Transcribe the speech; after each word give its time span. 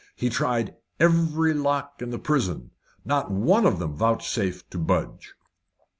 He 0.15 0.29
tried 0.31 0.75
every 0.99 1.53
lock 1.53 2.01
in 2.01 2.09
the 2.09 2.17
prison; 2.17 2.71
not 3.05 3.29
one 3.29 3.67
of 3.67 3.77
them 3.77 3.93
vouchsafed 3.95 4.71
to 4.71 4.79
budge. 4.79 5.35